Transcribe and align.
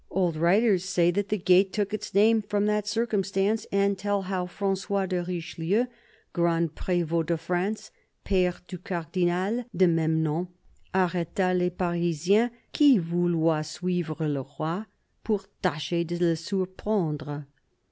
Old 0.09 0.35
writers 0.35 0.83
say 0.83 1.11
that 1.11 1.29
the 1.29 1.37
gate 1.37 1.71
took 1.73 1.93
its 1.93 2.11
name 2.15 2.41
from 2.41 2.65
that 2.65 2.87
circumstance, 2.87 3.67
and 3.71 3.99
tell 3.99 4.23
how" 4.23 4.47
Francois 4.47 5.05
de 5.05 5.21
Richelieu, 5.23 5.85
Grand 6.33 6.73
Prevdt 6.73 7.27
de 7.27 7.37
France, 7.37 7.91
pfere 8.25 8.59
du 8.67 8.79
Cardinal 8.79 9.63
de 9.77 9.87
meme 9.87 10.23
nom, 10.23 10.47
arreta 10.91 11.53
les 11.55 11.69
Parisiens 11.69 12.49
qui 12.73 12.97
vouloient 12.97 13.61
suivre 13.63 14.25
le 14.27 14.41
Roi, 14.41 14.87
pour 15.23 15.45
tacher 15.61 16.03
de 16.03 16.17
le 16.17 16.35
surprendre." 16.35 17.45